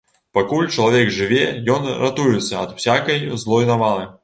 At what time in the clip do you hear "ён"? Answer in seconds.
1.75-1.85